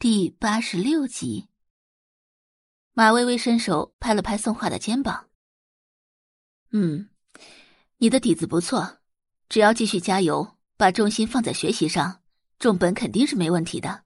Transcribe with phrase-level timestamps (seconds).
[0.00, 1.50] 第八十六集，
[2.94, 5.28] 马薇薇伸手拍了拍宋画的肩膀。
[6.70, 7.10] 嗯，
[7.98, 9.00] 你的底子不错，
[9.50, 12.22] 只要继续加油，把重心放在学习上，
[12.58, 14.04] 重本肯定是没问题的。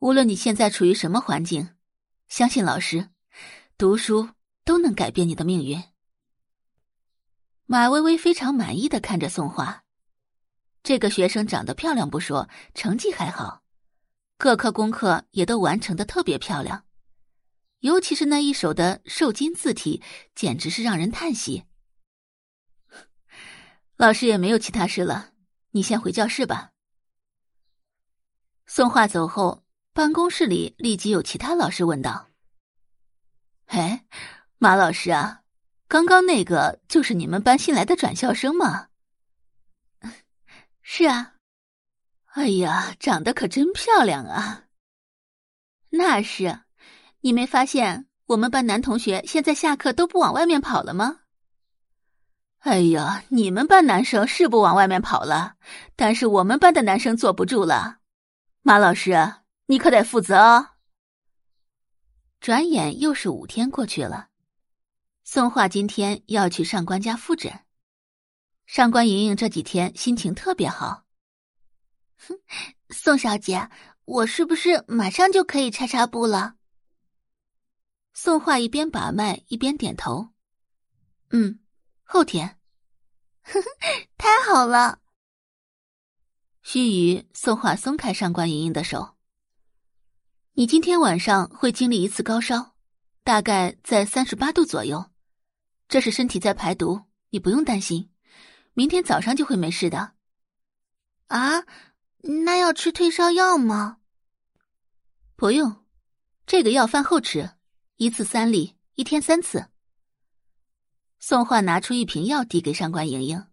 [0.00, 1.76] 无论你现在处于什么环境，
[2.26, 3.10] 相信老师，
[3.78, 4.30] 读书
[4.64, 5.80] 都能改变你的命运。
[7.66, 9.84] 马薇薇非常满意的看着宋画，
[10.82, 13.62] 这个学生长得漂亮不说，成绩还好。
[14.38, 16.84] 各科功课也都完成的特别漂亮，
[17.80, 20.02] 尤其是那一手的瘦金字体，
[20.34, 21.64] 简直是让人叹息。
[23.96, 25.32] 老师也没有其他事了，
[25.70, 26.72] 你先回教室吧。
[28.66, 32.28] 宋画走后，办公室里立即有其他老师问道
[33.66, 34.06] ：“哎，
[34.58, 35.44] 马老师啊，
[35.88, 38.88] 刚刚那个就是你们班新来的转校生吗
[40.82, 41.32] ？”“是啊。”
[42.36, 44.64] 哎呀，长得可真漂亮啊！
[45.88, 46.60] 那是，
[47.22, 51.20] 你没发现我们班男同学现在下课都不往外面跑了吗？
[52.58, 55.56] 哎呀，你们班男生是不往外面跑了，
[55.96, 58.00] 但是我们班的男生坐不住了。
[58.60, 59.16] 马老师，
[59.64, 60.72] 你可得负责哦。
[62.38, 64.28] 转眼又是五天过去了，
[65.24, 67.60] 宋画今天要去上官家复诊，
[68.66, 71.05] 上官莹莹这几天心情特别好。
[72.16, 72.38] 哼，
[72.90, 73.68] 宋小姐，
[74.04, 76.56] 我是不是马上就可以拆纱布了？
[78.14, 80.30] 宋画一边把脉一边点头。
[81.30, 81.60] 嗯，
[82.02, 82.58] 后天。
[83.42, 83.68] 呵呵，
[84.16, 85.00] 太好了。
[86.62, 89.16] 须臾，宋画松开上官莹莹的手。
[90.54, 92.74] 你今天晚上会经历一次高烧，
[93.22, 95.12] 大概在三十八度左右，
[95.86, 98.10] 这是身体在排毒，你不用担心，
[98.72, 100.14] 明天早上就会没事的。
[101.28, 101.62] 啊？
[102.22, 103.98] 那要吃退烧药吗？
[105.36, 105.84] 不用，
[106.46, 107.52] 这个药饭后吃，
[107.96, 109.68] 一次三粒，一天三次。
[111.18, 113.46] 宋焕拿出一瓶药递给上官莹莹，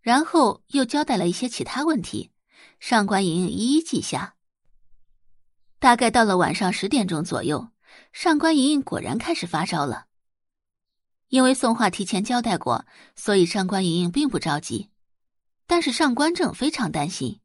[0.00, 2.30] 然后又交代了一些其他问题，
[2.78, 4.36] 上官莹莹一一记下。
[5.78, 7.70] 大概到了晚上十点钟左右，
[8.12, 10.06] 上官莹莹果然开始发烧了。
[11.28, 14.90] 因为宋画提前交代过，所以上官莹莹并不着急，
[15.66, 17.39] 但是上官正非常担心。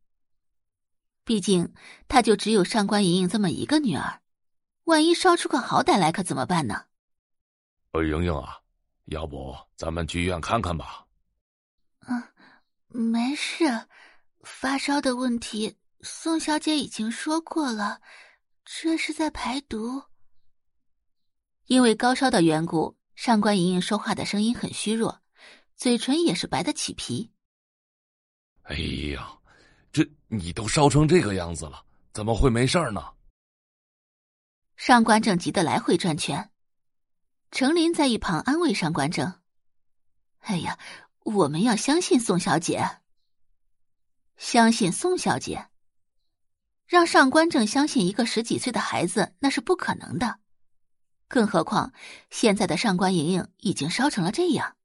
[1.25, 1.73] 毕竟，
[2.07, 4.21] 他就只有上官莹莹这么一个女儿，
[4.83, 6.85] 万一烧出个好歹来，可怎么办呢？
[7.93, 8.59] 呃，莹莹啊，
[9.05, 11.07] 要不咱们去医院看看吧？
[12.07, 12.23] 嗯，
[12.89, 13.87] 没事，
[14.43, 18.01] 发烧的问题，宋小姐已经说过了，
[18.63, 20.03] 这是在排毒。
[21.65, 25.21] 因为高烧的缘故，上官莹莹说话的声音很虚弱，
[25.75, 27.31] 嘴唇也是白的起皮。
[28.61, 29.39] 哎呀！
[29.95, 33.13] 这你都烧成这个样子了，怎么会没事儿呢？
[34.75, 36.51] 上官正急得来回转圈，
[37.49, 39.39] 程琳在一旁安慰上官正
[40.43, 40.77] ：“哎呀，
[41.23, 42.97] 我们要相信宋小姐，
[44.35, 45.69] 相信宋小姐，
[46.85, 50.39] 让上官正相信一个十几岁的孩子那是不可能的，
[51.29, 51.93] 更何况
[52.29, 54.75] 现在的上官莹莹已经烧成了这样。”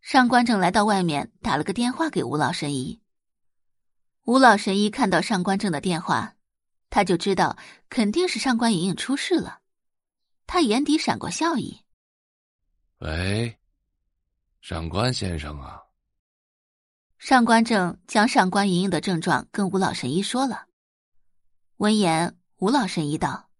[0.00, 3.00] 上官正来到外面，打了个电话给吴老神医。
[4.24, 6.36] 吴老神医看到上官正的电话，
[6.88, 7.56] 他就知道
[7.88, 9.60] 肯定是上官莹莹出事了。
[10.46, 11.80] 他眼底闪过笑意
[12.98, 13.58] ：“喂，
[14.60, 15.80] 上官先生啊。”
[17.18, 20.66] 上官正将上官莹莹的症状跟吴老神医说了。
[21.76, 23.50] 闻言，吴老神医道：“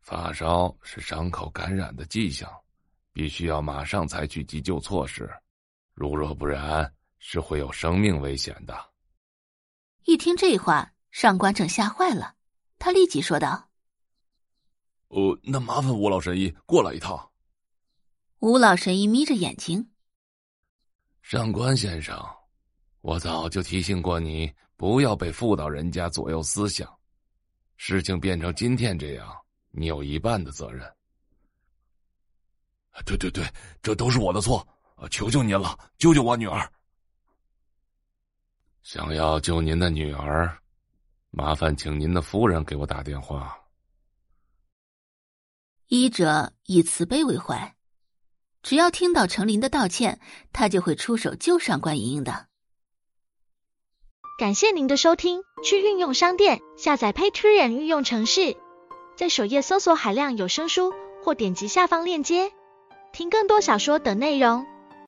[0.00, 2.50] 发烧是伤口感染的迹象，
[3.12, 5.30] 必须要马上采取急救措施，
[5.94, 8.76] 如若不然，是会有生命危险的。”
[10.04, 12.34] 一听这话，上官正吓坏了，
[12.78, 13.68] 他立即说道
[15.08, 17.30] ：“呃，那麻烦吴老神医过来一趟。”
[18.40, 19.90] 吴老神医眯着眼睛
[21.22, 22.18] ：“上官先生，
[23.02, 26.90] 我早就提醒过你，不要被妇道人家左右思想。
[27.76, 29.30] 事情变成今天这样，
[29.70, 30.90] 你有一半的责任。
[33.04, 33.44] ”“对对对，
[33.82, 34.66] 这都是我的错，
[35.10, 36.66] 求求您了，救救我女儿。”
[38.92, 40.58] 想要救您的女儿，
[41.30, 43.56] 麻烦请您的夫人给我打电话。
[45.86, 47.76] 医者以慈悲为怀，
[48.64, 50.18] 只要听到程琳的道歉，
[50.52, 52.48] 他就会出手救上官莹莹的。
[54.40, 58.56] 感谢您的收听，去运用商店下载 Patreon 运用城市，
[59.16, 60.92] 在首页搜索海量有声书，
[61.22, 62.50] 或点击下方链接
[63.12, 64.66] 听更多小说等内容。